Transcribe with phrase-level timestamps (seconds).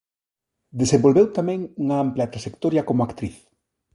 [0.81, 3.35] Desenvolveu tamén unha ampla traxectoria como actriz.